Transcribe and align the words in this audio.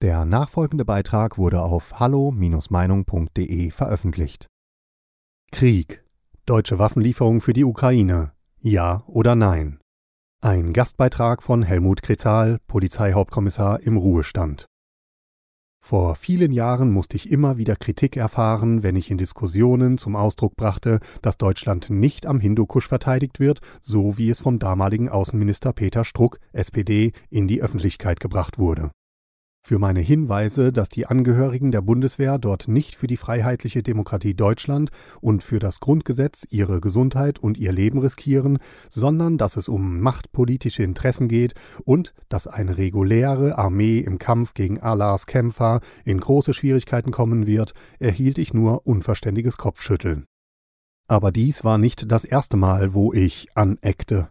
Der 0.00 0.24
nachfolgende 0.24 0.84
Beitrag 0.84 1.38
wurde 1.38 1.60
auf 1.60 1.98
hallo-meinung.de 1.98 3.70
veröffentlicht. 3.72 4.46
Krieg. 5.50 6.04
Deutsche 6.46 6.78
Waffenlieferung 6.78 7.40
für 7.40 7.52
die 7.52 7.64
Ukraine. 7.64 8.30
Ja 8.60 9.02
oder 9.08 9.34
nein? 9.34 9.80
Ein 10.40 10.72
Gastbeitrag 10.72 11.42
von 11.42 11.64
Helmut 11.64 12.02
Kretzal, 12.02 12.60
Polizeihauptkommissar 12.68 13.80
im 13.80 13.96
Ruhestand. 13.96 14.66
Vor 15.84 16.14
vielen 16.14 16.52
Jahren 16.52 16.92
musste 16.92 17.16
ich 17.16 17.32
immer 17.32 17.56
wieder 17.56 17.74
Kritik 17.74 18.16
erfahren, 18.16 18.84
wenn 18.84 18.94
ich 18.94 19.10
in 19.10 19.18
Diskussionen 19.18 19.98
zum 19.98 20.14
Ausdruck 20.14 20.54
brachte, 20.54 21.00
dass 21.22 21.38
Deutschland 21.38 21.90
nicht 21.90 22.24
am 22.24 22.38
Hindukusch 22.38 22.86
verteidigt 22.86 23.40
wird, 23.40 23.58
so 23.80 24.16
wie 24.16 24.30
es 24.30 24.38
vom 24.38 24.60
damaligen 24.60 25.08
Außenminister 25.08 25.72
Peter 25.72 26.04
Struck, 26.04 26.38
SPD, 26.52 27.10
in 27.30 27.48
die 27.48 27.62
Öffentlichkeit 27.62 28.20
gebracht 28.20 28.60
wurde 28.60 28.92
für 29.62 29.78
meine 29.78 30.00
Hinweise, 30.00 30.72
dass 30.72 30.88
die 30.88 31.06
Angehörigen 31.06 31.70
der 31.70 31.82
Bundeswehr 31.82 32.38
dort 32.38 32.68
nicht 32.68 32.94
für 32.94 33.06
die 33.06 33.16
freiheitliche 33.16 33.82
Demokratie 33.82 34.34
Deutschland 34.34 34.90
und 35.20 35.42
für 35.42 35.58
das 35.58 35.80
Grundgesetz 35.80 36.46
ihre 36.48 36.80
Gesundheit 36.80 37.38
und 37.38 37.58
ihr 37.58 37.72
Leben 37.72 37.98
riskieren, 37.98 38.58
sondern 38.88 39.36
dass 39.36 39.56
es 39.56 39.68
um 39.68 40.00
machtpolitische 40.00 40.82
Interessen 40.82 41.28
geht 41.28 41.54
und 41.84 42.14
dass 42.28 42.46
eine 42.46 42.78
reguläre 42.78 43.58
Armee 43.58 43.98
im 43.98 44.18
Kampf 44.18 44.54
gegen 44.54 44.80
Allahs 44.80 45.26
Kämpfer 45.26 45.80
in 46.04 46.18
große 46.18 46.54
Schwierigkeiten 46.54 47.10
kommen 47.10 47.46
wird, 47.46 47.74
erhielt 47.98 48.38
ich 48.38 48.54
nur 48.54 48.86
unverständiges 48.86 49.58
Kopfschütteln. 49.58 50.24
Aber 51.08 51.32
dies 51.32 51.64
war 51.64 51.78
nicht 51.78 52.12
das 52.12 52.24
erste 52.24 52.56
Mal, 52.56 52.94
wo 52.94 53.12
ich 53.12 53.48
aneckte. 53.54 54.28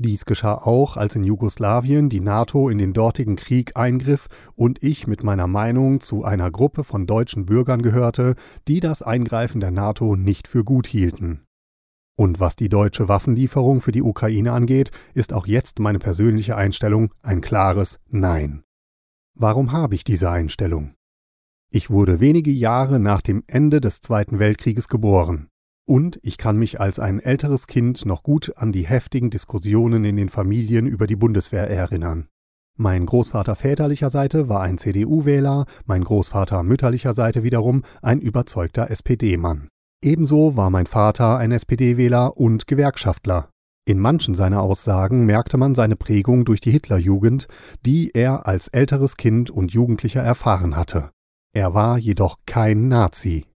Dies 0.00 0.24
geschah 0.26 0.54
auch, 0.54 0.96
als 0.96 1.16
in 1.16 1.24
Jugoslawien 1.24 2.08
die 2.08 2.20
NATO 2.20 2.68
in 2.68 2.78
den 2.78 2.92
dortigen 2.92 3.34
Krieg 3.34 3.76
eingriff 3.76 4.28
und 4.54 4.80
ich 4.80 5.08
mit 5.08 5.24
meiner 5.24 5.48
Meinung 5.48 6.00
zu 6.00 6.22
einer 6.22 6.52
Gruppe 6.52 6.84
von 6.84 7.04
deutschen 7.04 7.46
Bürgern 7.46 7.82
gehörte, 7.82 8.36
die 8.68 8.78
das 8.78 9.02
Eingreifen 9.02 9.60
der 9.60 9.72
NATO 9.72 10.14
nicht 10.14 10.46
für 10.46 10.62
gut 10.62 10.86
hielten. 10.86 11.42
Und 12.16 12.38
was 12.38 12.54
die 12.54 12.68
deutsche 12.68 13.08
Waffenlieferung 13.08 13.80
für 13.80 13.90
die 13.90 14.02
Ukraine 14.02 14.52
angeht, 14.52 14.92
ist 15.14 15.32
auch 15.32 15.48
jetzt 15.48 15.80
meine 15.80 15.98
persönliche 15.98 16.56
Einstellung 16.56 17.12
ein 17.22 17.40
klares 17.40 17.98
Nein. 18.08 18.62
Warum 19.34 19.72
habe 19.72 19.96
ich 19.96 20.04
diese 20.04 20.30
Einstellung? 20.30 20.94
Ich 21.72 21.90
wurde 21.90 22.20
wenige 22.20 22.52
Jahre 22.52 23.00
nach 23.00 23.20
dem 23.20 23.42
Ende 23.48 23.80
des 23.80 24.00
Zweiten 24.00 24.38
Weltkrieges 24.38 24.86
geboren. 24.86 25.48
Und 25.88 26.20
ich 26.22 26.36
kann 26.36 26.58
mich 26.58 26.80
als 26.80 26.98
ein 26.98 27.18
älteres 27.18 27.66
Kind 27.66 28.04
noch 28.04 28.22
gut 28.22 28.52
an 28.56 28.72
die 28.72 28.86
heftigen 28.86 29.30
Diskussionen 29.30 30.04
in 30.04 30.18
den 30.18 30.28
Familien 30.28 30.86
über 30.86 31.06
die 31.06 31.16
Bundeswehr 31.16 31.70
erinnern. 31.70 32.28
Mein 32.76 33.06
Großvater 33.06 33.56
väterlicher 33.56 34.10
Seite 34.10 34.50
war 34.50 34.60
ein 34.60 34.76
CDU-Wähler, 34.76 35.64
mein 35.86 36.04
Großvater 36.04 36.62
mütterlicher 36.62 37.14
Seite 37.14 37.42
wiederum 37.42 37.84
ein 38.02 38.20
überzeugter 38.20 38.90
SPD-Mann. 38.90 39.68
Ebenso 40.04 40.58
war 40.58 40.68
mein 40.68 40.84
Vater 40.84 41.38
ein 41.38 41.52
SPD-Wähler 41.52 42.36
und 42.36 42.66
Gewerkschaftler. 42.66 43.48
In 43.86 43.98
manchen 43.98 44.34
seiner 44.34 44.60
Aussagen 44.60 45.24
merkte 45.24 45.56
man 45.56 45.74
seine 45.74 45.96
Prägung 45.96 46.44
durch 46.44 46.60
die 46.60 46.70
Hitlerjugend, 46.70 47.48
die 47.86 48.10
er 48.12 48.46
als 48.46 48.68
älteres 48.68 49.16
Kind 49.16 49.48
und 49.48 49.72
Jugendlicher 49.72 50.20
erfahren 50.20 50.76
hatte. 50.76 51.08
Er 51.54 51.72
war 51.72 51.96
jedoch 51.96 52.36
kein 52.44 52.88
Nazi. 52.88 53.46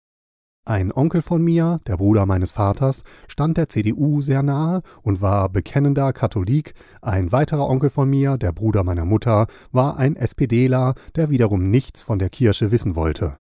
Ein 0.64 0.92
Onkel 0.92 1.22
von 1.22 1.42
mir, 1.42 1.78
der 1.88 1.96
Bruder 1.96 2.24
meines 2.24 2.52
Vaters, 2.52 3.02
stand 3.26 3.56
der 3.56 3.68
CDU 3.68 4.20
sehr 4.20 4.44
nahe 4.44 4.82
und 5.02 5.20
war 5.20 5.48
bekennender 5.48 6.12
Katholik, 6.12 6.74
ein 7.00 7.32
weiterer 7.32 7.68
Onkel 7.68 7.90
von 7.90 8.08
mir, 8.08 8.38
der 8.38 8.52
Bruder 8.52 8.84
meiner 8.84 9.04
Mutter, 9.04 9.48
war 9.72 9.96
ein 9.96 10.14
SPDler, 10.14 10.94
der 11.16 11.30
wiederum 11.30 11.68
nichts 11.68 12.04
von 12.04 12.20
der 12.20 12.30
Kirche 12.30 12.70
wissen 12.70 12.94
wollte. 12.94 13.38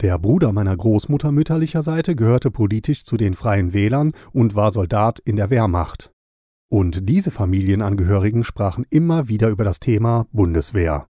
Der 0.00 0.18
Bruder 0.18 0.50
meiner 0.50 0.76
Großmutter 0.76 1.30
mütterlicher 1.30 1.84
Seite 1.84 2.16
gehörte 2.16 2.50
politisch 2.50 3.04
zu 3.04 3.16
den 3.16 3.34
Freien 3.34 3.72
Wählern 3.72 4.10
und 4.32 4.56
war 4.56 4.72
Soldat 4.72 5.20
in 5.20 5.36
der 5.36 5.50
Wehrmacht. 5.50 6.10
Und 6.68 7.08
diese 7.08 7.30
Familienangehörigen 7.30 8.42
sprachen 8.42 8.84
immer 8.90 9.28
wieder 9.28 9.50
über 9.50 9.64
das 9.64 9.78
Thema 9.78 10.26
Bundeswehr. 10.32 11.09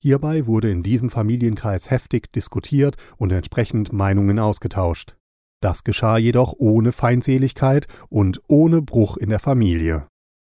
Hierbei 0.00 0.46
wurde 0.46 0.70
in 0.70 0.82
diesem 0.82 1.10
Familienkreis 1.10 1.90
heftig 1.90 2.32
diskutiert 2.32 2.96
und 3.16 3.32
entsprechend 3.32 3.92
Meinungen 3.92 4.38
ausgetauscht. 4.38 5.16
Das 5.60 5.82
geschah 5.82 6.18
jedoch 6.18 6.54
ohne 6.56 6.92
Feindseligkeit 6.92 7.86
und 8.08 8.40
ohne 8.46 8.80
Bruch 8.80 9.16
in 9.16 9.28
der 9.28 9.40
Familie. 9.40 10.06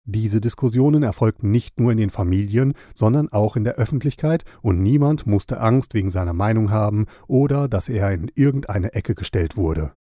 Diese 0.06 0.42
Diskussionen 0.42 1.04
erfolgten 1.04 1.52
nicht 1.52 1.80
nur 1.80 1.92
in 1.92 1.98
den 1.98 2.10
Familien, 2.10 2.74
sondern 2.94 3.30
auch 3.30 3.56
in 3.56 3.64
der 3.64 3.76
Öffentlichkeit 3.76 4.44
und 4.62 4.82
niemand 4.82 5.26
musste 5.26 5.60
Angst 5.60 5.94
wegen 5.94 6.10
seiner 6.10 6.34
Meinung 6.34 6.72
haben 6.72 7.06
oder 7.28 7.68
dass 7.68 7.88
er 7.88 8.12
in 8.12 8.32
irgendeine 8.36 8.94
Ecke 8.94 9.16
gestellt 9.16 9.58
wurde. 9.58 9.94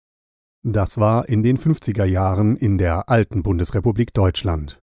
Das 0.63 0.99
war 0.99 1.29
in 1.29 1.41
den 1.43 1.57
50er 1.57 2.05
Jahren 2.05 2.55
in 2.55 2.77
der 2.77 3.09
alten 3.09 3.41
Bundesrepublik 3.41 4.13
Deutschland. 4.13 4.80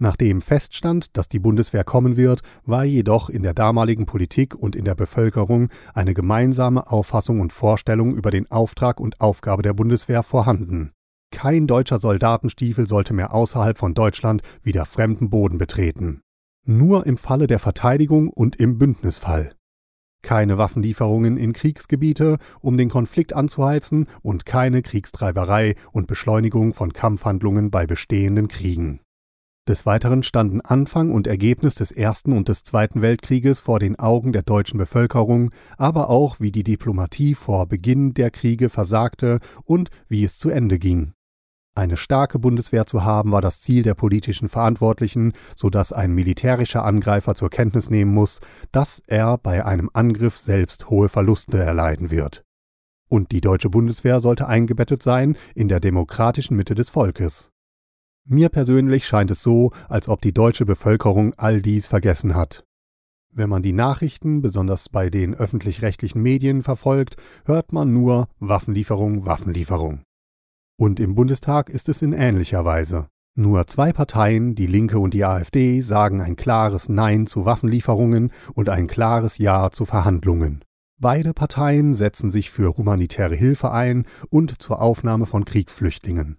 Nachdem 0.00 0.40
feststand, 0.40 1.16
dass 1.16 1.28
die 1.28 1.40
Bundeswehr 1.40 1.82
kommen 1.82 2.16
wird, 2.16 2.42
war 2.64 2.84
jedoch 2.84 3.28
in 3.28 3.42
der 3.42 3.52
damaligen 3.52 4.06
Politik 4.06 4.54
und 4.54 4.76
in 4.76 4.84
der 4.84 4.94
Bevölkerung 4.94 5.70
eine 5.92 6.14
gemeinsame 6.14 6.90
Auffassung 6.90 7.40
und 7.40 7.52
Vorstellung 7.52 8.14
über 8.14 8.30
den 8.30 8.48
Auftrag 8.48 9.00
und 9.00 9.20
Aufgabe 9.20 9.62
der 9.62 9.74
Bundeswehr 9.74 10.22
vorhanden. 10.22 10.92
Kein 11.32 11.66
deutscher 11.66 11.98
Soldatenstiefel 11.98 12.86
sollte 12.86 13.12
mehr 13.12 13.34
außerhalb 13.34 13.76
von 13.76 13.94
Deutschland 13.94 14.42
wieder 14.62 14.86
fremden 14.86 15.30
Boden 15.30 15.58
betreten. 15.58 16.20
Nur 16.64 17.04
im 17.06 17.16
Falle 17.16 17.48
der 17.48 17.58
Verteidigung 17.58 18.28
und 18.28 18.56
im 18.56 18.78
Bündnisfall. 18.78 19.54
Keine 20.22 20.58
Waffenlieferungen 20.58 21.36
in 21.36 21.52
Kriegsgebiete, 21.52 22.38
um 22.60 22.76
den 22.76 22.88
Konflikt 22.88 23.34
anzuheizen, 23.34 24.06
und 24.22 24.46
keine 24.46 24.82
Kriegstreiberei 24.82 25.74
und 25.92 26.06
Beschleunigung 26.06 26.74
von 26.74 26.92
Kampfhandlungen 26.92 27.70
bei 27.70 27.86
bestehenden 27.86 28.48
Kriegen. 28.48 29.00
Des 29.68 29.84
Weiteren 29.84 30.22
standen 30.22 30.62
Anfang 30.62 31.10
und 31.10 31.26
Ergebnis 31.26 31.74
des 31.74 31.90
Ersten 31.92 32.32
und 32.32 32.48
des 32.48 32.62
Zweiten 32.62 33.02
Weltkrieges 33.02 33.60
vor 33.60 33.78
den 33.78 33.98
Augen 33.98 34.32
der 34.32 34.40
deutschen 34.40 34.78
Bevölkerung, 34.78 35.50
aber 35.76 36.08
auch 36.08 36.40
wie 36.40 36.50
die 36.50 36.64
Diplomatie 36.64 37.34
vor 37.34 37.66
Beginn 37.66 38.14
der 38.14 38.30
Kriege 38.30 38.70
versagte 38.70 39.40
und 39.64 39.90
wie 40.08 40.24
es 40.24 40.38
zu 40.38 40.48
Ende 40.48 40.78
ging. 40.78 41.12
Eine 41.74 41.98
starke 41.98 42.38
Bundeswehr 42.38 42.86
zu 42.86 43.04
haben 43.04 43.30
war 43.30 43.42
das 43.42 43.60
Ziel 43.60 43.82
der 43.82 43.94
politischen 43.94 44.48
Verantwortlichen, 44.48 45.34
so 45.54 45.68
dass 45.68 45.92
ein 45.92 46.14
militärischer 46.14 46.82
Angreifer 46.82 47.34
zur 47.34 47.50
Kenntnis 47.50 47.90
nehmen 47.90 48.14
muss, 48.14 48.40
dass 48.72 49.02
er 49.06 49.36
bei 49.36 49.66
einem 49.66 49.90
Angriff 49.92 50.38
selbst 50.38 50.88
hohe 50.88 51.10
Verluste 51.10 51.58
erleiden 51.58 52.10
wird. 52.10 52.42
Und 53.10 53.32
die 53.32 53.42
deutsche 53.42 53.68
Bundeswehr 53.68 54.20
sollte 54.20 54.48
eingebettet 54.48 55.02
sein 55.02 55.36
in 55.54 55.68
der 55.68 55.80
demokratischen 55.80 56.56
Mitte 56.56 56.74
des 56.74 56.88
Volkes. 56.88 57.52
Mir 58.30 58.50
persönlich 58.50 59.06
scheint 59.06 59.30
es 59.30 59.42
so, 59.42 59.70
als 59.88 60.06
ob 60.06 60.20
die 60.20 60.34
deutsche 60.34 60.66
Bevölkerung 60.66 61.32
all 61.38 61.62
dies 61.62 61.86
vergessen 61.86 62.34
hat. 62.34 62.62
Wenn 63.32 63.48
man 63.48 63.62
die 63.62 63.72
Nachrichten, 63.72 64.42
besonders 64.42 64.90
bei 64.90 65.08
den 65.08 65.34
öffentlich-rechtlichen 65.34 66.20
Medien, 66.20 66.62
verfolgt, 66.62 67.16
hört 67.46 67.72
man 67.72 67.94
nur 67.94 68.28
Waffenlieferung, 68.38 69.24
Waffenlieferung. 69.24 70.02
Und 70.78 71.00
im 71.00 71.14
Bundestag 71.14 71.70
ist 71.70 71.88
es 71.88 72.02
in 72.02 72.12
ähnlicher 72.12 72.66
Weise. 72.66 73.08
Nur 73.34 73.66
zwei 73.66 73.94
Parteien, 73.94 74.54
die 74.54 74.66
Linke 74.66 74.98
und 74.98 75.14
die 75.14 75.24
AfD, 75.24 75.80
sagen 75.80 76.20
ein 76.20 76.36
klares 76.36 76.90
Nein 76.90 77.26
zu 77.26 77.46
Waffenlieferungen 77.46 78.30
und 78.52 78.68
ein 78.68 78.88
klares 78.88 79.38
Ja 79.38 79.70
zu 79.70 79.86
Verhandlungen. 79.86 80.60
Beide 81.00 81.32
Parteien 81.32 81.94
setzen 81.94 82.30
sich 82.30 82.50
für 82.50 82.76
humanitäre 82.76 83.36
Hilfe 83.36 83.70
ein 83.70 84.04
und 84.28 84.60
zur 84.60 84.82
Aufnahme 84.82 85.24
von 85.24 85.46
Kriegsflüchtlingen. 85.46 86.36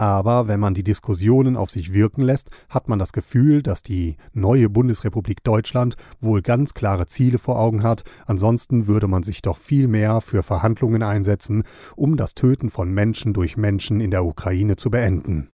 Aber 0.00 0.48
wenn 0.48 0.60
man 0.60 0.72
die 0.72 0.82
Diskussionen 0.82 1.58
auf 1.58 1.68
sich 1.68 1.92
wirken 1.92 2.22
lässt, 2.22 2.48
hat 2.70 2.88
man 2.88 2.98
das 2.98 3.12
Gefühl, 3.12 3.62
dass 3.62 3.82
die 3.82 4.16
neue 4.32 4.70
Bundesrepublik 4.70 5.44
Deutschland 5.44 5.96
wohl 6.22 6.40
ganz 6.40 6.72
klare 6.72 7.04
Ziele 7.04 7.38
vor 7.38 7.58
Augen 7.58 7.82
hat, 7.82 8.04
ansonsten 8.24 8.86
würde 8.86 9.08
man 9.08 9.24
sich 9.24 9.42
doch 9.42 9.58
viel 9.58 9.88
mehr 9.88 10.22
für 10.22 10.42
Verhandlungen 10.42 11.02
einsetzen, 11.02 11.64
um 11.96 12.16
das 12.16 12.32
Töten 12.32 12.70
von 12.70 12.90
Menschen 12.90 13.34
durch 13.34 13.58
Menschen 13.58 14.00
in 14.00 14.10
der 14.10 14.24
Ukraine 14.24 14.76
zu 14.76 14.88
beenden. 14.88 15.50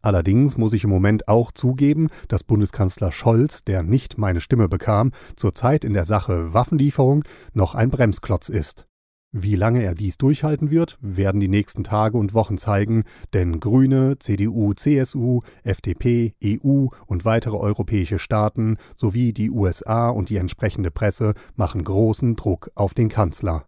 Allerdings 0.00 0.56
muss 0.56 0.74
ich 0.74 0.84
im 0.84 0.90
Moment 0.90 1.26
auch 1.26 1.50
zugeben, 1.50 2.06
dass 2.28 2.44
Bundeskanzler 2.44 3.10
Scholz, 3.10 3.64
der 3.64 3.82
nicht 3.82 4.16
meine 4.16 4.40
Stimme 4.40 4.68
bekam, 4.68 5.10
zurzeit 5.34 5.84
in 5.84 5.92
der 5.92 6.04
Sache 6.04 6.54
Waffenlieferung 6.54 7.24
noch 7.52 7.74
ein 7.74 7.90
Bremsklotz 7.90 8.48
ist. 8.48 8.86
Wie 9.34 9.56
lange 9.56 9.82
er 9.82 9.94
dies 9.94 10.18
durchhalten 10.18 10.70
wird, 10.70 10.98
werden 11.00 11.40
die 11.40 11.48
nächsten 11.48 11.84
Tage 11.84 12.18
und 12.18 12.34
Wochen 12.34 12.58
zeigen, 12.58 13.04
denn 13.32 13.60
Grüne, 13.60 14.18
CDU, 14.18 14.74
CSU, 14.74 15.40
FDP, 15.62 16.34
EU 16.44 16.88
und 17.06 17.24
weitere 17.24 17.56
europäische 17.56 18.18
Staaten 18.18 18.76
sowie 18.94 19.32
die 19.32 19.50
USA 19.50 20.10
und 20.10 20.28
die 20.28 20.36
entsprechende 20.36 20.90
Presse 20.90 21.32
machen 21.56 21.82
großen 21.82 22.36
Druck 22.36 22.70
auf 22.74 22.92
den 22.92 23.08
Kanzler. 23.08 23.64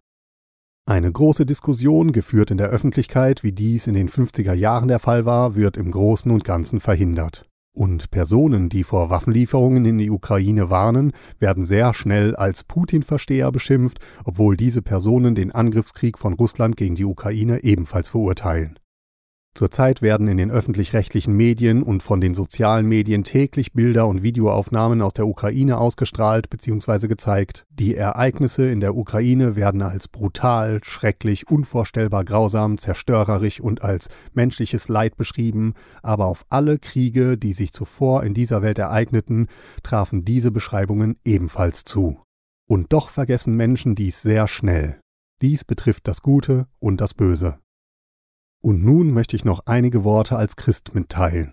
Eine 0.87 1.11
große 1.11 1.47
Diskussion, 1.47 2.11
geführt 2.11 2.51
in 2.51 2.57
der 2.59 2.69
Öffentlichkeit, 2.69 3.41
wie 3.41 3.51
dies 3.51 3.87
in 3.87 3.95
den 3.95 4.07
50er 4.07 4.53
Jahren 4.53 4.87
der 4.87 4.99
Fall 4.99 5.25
war, 5.25 5.55
wird 5.55 5.77
im 5.77 5.89
Großen 5.89 6.31
und 6.31 6.43
Ganzen 6.43 6.79
verhindert. 6.79 7.49
Und 7.75 8.09
Personen, 8.09 8.69
die 8.69 8.85
vor 8.85 9.09
Waffenlieferungen 9.09 9.83
in 9.83 9.97
die 9.97 10.09
Ukraine 10.09 10.69
warnen, 10.69 11.11
werden 11.39 11.65
sehr 11.65 11.93
schnell 11.93 12.33
als 12.33 12.63
Putin-Versteher 12.63 13.51
beschimpft, 13.51 13.99
obwohl 14.23 14.55
diese 14.55 14.81
Personen 14.81 15.35
den 15.35 15.51
Angriffskrieg 15.51 16.17
von 16.17 16.33
Russland 16.33 16.77
gegen 16.77 16.95
die 16.95 17.03
Ukraine 17.03 17.65
ebenfalls 17.65 18.07
verurteilen. 18.07 18.79
Zurzeit 19.57 20.01
werden 20.01 20.27
in 20.27 20.35
den 20.35 20.51
öffentlich-rechtlichen 20.51 21.33
Medien 21.33 21.81
und 21.81 22.03
von 22.03 22.19
den 22.19 22.33
sozialen 22.33 22.85
Medien 22.87 23.23
täglich 23.23 23.71
Bilder 23.71 24.05
und 24.05 24.21
Videoaufnahmen 24.21 25.01
aus 25.01 25.13
der 25.13 25.27
Ukraine 25.27 25.77
ausgestrahlt 25.77 26.49
bzw. 26.49 27.07
gezeigt. 27.07 27.65
Die 27.69 27.95
Ereignisse 27.95 28.69
in 28.69 28.81
der 28.81 28.97
Ukraine 28.97 29.55
werden 29.55 29.81
als 29.81 30.09
brutal, 30.09 30.83
schrecklich, 30.83 31.49
unvorstellbar 31.49 32.25
grausam, 32.25 32.77
zerstörerisch 32.77 33.61
und 33.61 33.81
als 33.81 34.09
menschliches 34.33 34.89
Leid 34.89 35.15
beschrieben, 35.15 35.73
aber 36.03 36.25
auf 36.25 36.45
alle 36.49 36.77
Kriege, 36.77 37.37
die 37.37 37.53
sich 37.53 37.71
zuvor 37.71 38.25
in 38.25 38.33
dieser 38.33 38.61
Welt 38.61 38.77
ereigneten, 38.77 39.47
trafen 39.83 40.25
diese 40.25 40.51
Beschreibungen 40.51 41.15
ebenfalls 41.23 41.85
zu. 41.85 42.19
Und 42.67 42.91
doch 42.91 43.07
vergessen 43.07 43.55
Menschen 43.55 43.95
dies 43.95 44.21
sehr 44.21 44.49
schnell. 44.49 44.99
Dies 45.41 45.63
betrifft 45.63 46.09
das 46.09 46.21
Gute 46.21 46.67
und 46.79 46.99
das 46.99 47.13
Böse. 47.13 47.57
Und 48.65 48.83
nun 48.83 49.11
möchte 49.11 49.35
ich 49.35 49.45
noch 49.45 49.61
einige 49.67 50.03
Worte 50.03 50.37
als 50.37 50.55
Christ 50.55 50.95
mitteilen. 50.95 51.51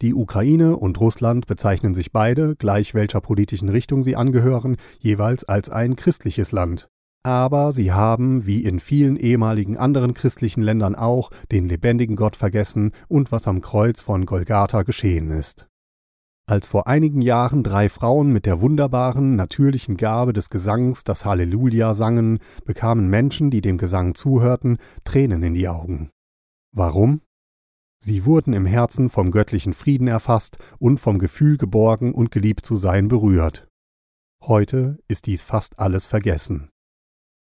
Die 0.00 0.14
Ukraine 0.14 0.74
und 0.74 0.98
Russland 0.98 1.46
bezeichnen 1.46 1.94
sich 1.94 2.12
beide, 2.12 2.56
gleich 2.56 2.94
welcher 2.94 3.20
politischen 3.20 3.68
Richtung 3.68 4.02
sie 4.02 4.16
angehören, 4.16 4.78
jeweils 5.00 5.44
als 5.44 5.68
ein 5.68 5.96
christliches 5.96 6.50
Land. 6.50 6.88
Aber 7.24 7.74
sie 7.74 7.92
haben, 7.92 8.46
wie 8.46 8.64
in 8.64 8.80
vielen 8.80 9.18
ehemaligen 9.18 9.76
anderen 9.76 10.14
christlichen 10.14 10.62
Ländern 10.62 10.94
auch, 10.94 11.30
den 11.52 11.68
lebendigen 11.68 12.16
Gott 12.16 12.36
vergessen 12.36 12.92
und 13.06 13.32
was 13.32 13.46
am 13.46 13.60
Kreuz 13.60 14.00
von 14.00 14.24
Golgatha 14.24 14.82
geschehen 14.82 15.30
ist. 15.30 15.68
Als 16.48 16.68
vor 16.68 16.86
einigen 16.86 17.20
Jahren 17.20 17.62
drei 17.62 17.90
Frauen 17.90 18.32
mit 18.32 18.46
der 18.46 18.62
wunderbaren, 18.62 19.36
natürlichen 19.36 19.98
Gabe 19.98 20.32
des 20.32 20.48
Gesangs 20.48 21.04
das 21.04 21.26
Halleluja 21.26 21.92
sangen, 21.92 22.38
bekamen 22.64 23.10
Menschen, 23.10 23.50
die 23.50 23.60
dem 23.60 23.76
Gesang 23.76 24.14
zuhörten, 24.14 24.78
Tränen 25.04 25.42
in 25.42 25.52
die 25.52 25.68
Augen. 25.68 26.08
Warum? 26.72 27.22
Sie 28.02 28.24
wurden 28.24 28.54
im 28.54 28.64
Herzen 28.64 29.10
vom 29.10 29.30
göttlichen 29.30 29.74
Frieden 29.74 30.08
erfasst 30.08 30.58
und 30.78 30.98
vom 30.98 31.18
Gefühl 31.18 31.58
geborgen 31.58 32.14
und 32.14 32.30
geliebt 32.30 32.64
zu 32.64 32.76
sein 32.76 33.08
berührt. 33.08 33.68
Heute 34.42 34.98
ist 35.06 35.26
dies 35.26 35.44
fast 35.44 35.78
alles 35.78 36.06
vergessen. 36.06 36.70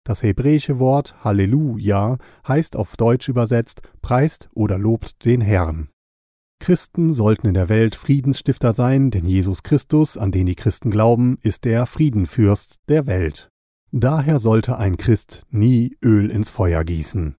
Das 0.04 0.24
hebräische 0.24 0.80
Wort 0.80 1.24
Halleluja 1.24 2.18
heißt 2.48 2.76
auf 2.76 2.96
Deutsch 2.96 3.28
übersetzt 3.28 3.82
preist 4.02 4.50
oder 4.54 4.80
lobt 4.80 5.26
den 5.26 5.42
Herrn. 5.42 5.90
Christen 6.60 7.14
sollten 7.14 7.48
in 7.48 7.54
der 7.54 7.70
Welt 7.70 7.96
Friedensstifter 7.96 8.74
sein, 8.74 9.12
denn 9.12 9.26
Jesus 9.26 9.62
Christus, 9.62 10.18
an 10.18 10.32
den 10.32 10.48
die 10.48 10.56
Christen 10.56 10.90
glauben, 10.90 11.38
ist 11.42 11.66
der 11.66 11.86
Friedenfürst 11.86 12.78
der 12.88 13.06
Welt. 13.06 13.50
Daher 13.92 14.40
sollte 14.40 14.78
ein 14.78 14.98
Christ 14.98 15.46
nie 15.50 15.96
Öl 16.02 16.32
ins 16.32 16.50
Feuer 16.50 16.84
gießen. 16.84 17.36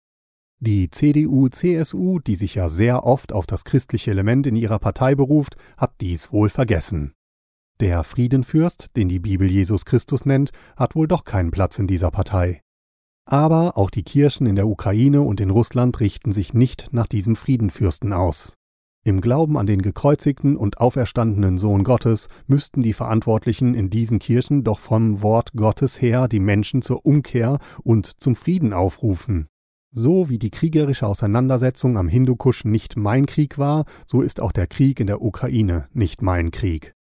Die 0.61 0.91
CDU-CSU, 0.91 2.19
die 2.19 2.35
sich 2.35 2.57
ja 2.57 2.69
sehr 2.69 3.05
oft 3.05 3.33
auf 3.33 3.47
das 3.47 3.63
christliche 3.63 4.11
Element 4.11 4.45
in 4.45 4.57
ihrer 4.57 4.81
Partei 4.81 5.15
beruft, 5.15 5.57
hat 5.77 5.93
dies 6.01 6.33
wohl 6.33 6.49
vergessen. 6.51 7.15
Der 7.79 8.03
Friedenfürst, 8.03 8.97
den 8.97 9.09
die 9.09 9.21
Bibel 9.21 9.49
Jesus 9.49 9.85
Christus 9.85 10.27
nennt, 10.27 10.51
hat 10.77 10.97
wohl 10.97 11.07
doch 11.07 11.23
keinen 11.23 11.53
Platz 11.53 11.79
in 11.79 11.87
dieser 11.87 12.11
Partei. 12.11 12.61
Aber 13.25 13.79
auch 13.79 13.91
die 13.91 14.03
Kirchen 14.03 14.49
in 14.49 14.57
der 14.57 14.67
Ukraine 14.67 15.21
und 15.21 15.41
in 15.41 15.51
Russland 15.51 16.01
richten 16.01 16.33
sich 16.33 16.55
nicht 16.55 16.89
nach 16.93 17.07
diesem 17.07 17.37
Friedenfürsten 17.37 18.13
aus. 18.13 18.55
Im 19.05 19.21
Glauben 19.21 19.57
an 19.57 19.69
den 19.69 19.81
gekreuzigten 19.81 20.57
und 20.57 20.79
auferstandenen 20.79 21.59
Sohn 21.59 21.85
Gottes 21.85 22.29
müssten 22.47 22.83
die 22.83 22.95
Verantwortlichen 22.95 23.75
in 23.75 23.91
diesen 23.91 24.19
Kirchen 24.19 24.65
doch 24.65 24.81
vom 24.81 25.23
Wort 25.23 25.53
Gottes 25.53 26.03
her 26.03 26.27
die 26.27 26.41
Menschen 26.41 26.83
zur 26.83 27.07
Umkehr 27.07 27.59
und 27.85 28.07
zum 28.21 28.35
Frieden 28.35 28.73
aufrufen. 28.73 29.47
So 29.91 30.29
wie 30.29 30.39
die 30.39 30.51
kriegerische 30.51 31.07
Auseinandersetzung 31.07 31.97
am 31.97 32.09
Hindukusch 32.09 32.65
nicht 32.65 32.97
mein 32.97 33.27
Krieg 33.27 33.57
war, 33.57 33.85
so 34.07 34.21
ist 34.21 34.41
auch 34.41 34.53
der 34.53 34.67
Krieg 34.67 35.01
in 35.01 35.07
der 35.07 35.23
Ukraine 35.23 35.89
nicht 35.93 36.21
mein 36.21 36.51
Krieg. 36.51 36.95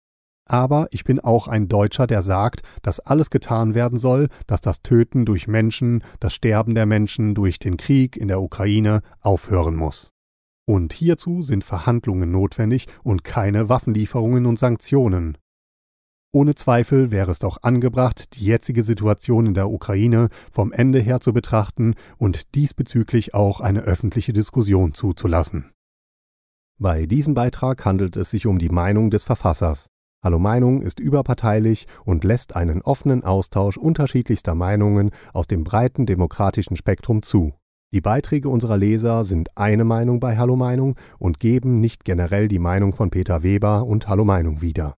Aber 0.47 0.87
ich 0.91 1.03
bin 1.03 1.19
auch 1.19 1.47
ein 1.47 1.67
Deutscher, 1.67 2.05
der 2.05 2.21
sagt, 2.21 2.61
dass 2.83 2.99
alles 2.99 3.31
getan 3.31 3.73
werden 3.73 3.97
soll, 3.97 4.29
dass 4.45 4.61
das 4.61 4.83
Töten 4.83 5.25
durch 5.25 5.47
Menschen, 5.47 6.03
das 6.19 6.33
Sterben 6.33 6.75
der 6.75 6.85
Menschen 6.85 7.33
durch 7.33 7.57
den 7.57 7.77
Krieg 7.77 8.15
in 8.15 8.27
der 8.27 8.41
Ukraine 8.41 9.01
aufhören 9.21 9.75
muss. 9.75 10.11
Und 10.67 10.93
hierzu 10.93 11.41
sind 11.41 11.63
Verhandlungen 11.63 12.31
notwendig 12.31 12.87
und 13.03 13.23
keine 13.23 13.69
Waffenlieferungen 13.69 14.45
und 14.45 14.59
Sanktionen. 14.59 15.37
Ohne 16.35 16.53
Zweifel 16.53 17.11
wäre 17.11 17.31
es 17.31 17.39
doch 17.39 17.59
angebracht, 17.61 18.33
die 18.33 18.43
jetzige 18.43 18.83
Situation 18.83 19.45
in 19.45 19.53
der 19.53 19.69
Ukraine 19.69 20.27
vom 20.51 20.73
Ende 20.73 20.99
her 20.99 21.21
zu 21.21 21.31
betrachten 21.31 21.93
und 22.17 22.55
diesbezüglich 22.55 23.33
auch 23.33 23.61
eine 23.61 23.83
öffentliche 23.83 24.33
Diskussion 24.33 24.93
zuzulassen. 24.93 25.71
Bei 26.77 27.05
diesem 27.05 27.35
Beitrag 27.35 27.85
handelt 27.85 28.17
es 28.17 28.31
sich 28.31 28.47
um 28.47 28.59
die 28.59 28.67
Meinung 28.67 29.11
des 29.11 29.23
Verfassers. 29.23 29.87
Hallo 30.21 30.37
Meinung 30.37 30.81
ist 30.81 30.99
überparteilich 30.99 31.87
und 32.03 32.25
lässt 32.25 32.53
einen 32.53 32.81
offenen 32.81 33.23
Austausch 33.23 33.77
unterschiedlichster 33.77 34.55
Meinungen 34.55 35.11
aus 35.31 35.47
dem 35.47 35.63
breiten 35.63 36.05
demokratischen 36.05 36.75
Spektrum 36.75 37.21
zu. 37.21 37.53
Die 37.93 38.01
Beiträge 38.01 38.49
unserer 38.49 38.77
Leser 38.77 39.23
sind 39.23 39.57
eine 39.57 39.85
Meinung 39.85 40.19
bei 40.19 40.37
Hallo 40.37 40.57
Meinung 40.57 40.97
und 41.17 41.39
geben 41.39 41.79
nicht 41.79 42.03
generell 42.03 42.49
die 42.49 42.59
Meinung 42.59 42.91
von 42.91 43.09
Peter 43.09 43.41
Weber 43.41 43.85
und 43.85 44.09
Hallo 44.09 44.25
Meinung 44.25 44.61
wieder. 44.61 44.95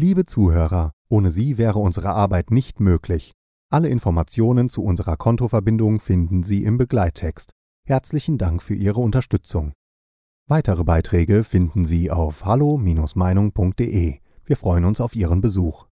Liebe 0.00 0.24
Zuhörer, 0.24 0.92
ohne 1.08 1.32
Sie 1.32 1.58
wäre 1.58 1.80
unsere 1.80 2.10
Arbeit 2.10 2.52
nicht 2.52 2.78
möglich. 2.78 3.32
Alle 3.68 3.88
Informationen 3.88 4.68
zu 4.68 4.80
unserer 4.80 5.16
Kontoverbindung 5.16 5.98
finden 5.98 6.44
Sie 6.44 6.62
im 6.62 6.78
Begleittext. 6.78 7.50
Herzlichen 7.84 8.38
Dank 8.38 8.62
für 8.62 8.76
Ihre 8.76 9.00
Unterstützung. 9.00 9.72
Weitere 10.46 10.84
Beiträge 10.84 11.42
finden 11.42 11.84
Sie 11.84 12.12
auf 12.12 12.44
hallo-meinung.de. 12.44 14.18
Wir 14.44 14.56
freuen 14.56 14.84
uns 14.84 15.00
auf 15.00 15.16
Ihren 15.16 15.40
Besuch. 15.40 15.87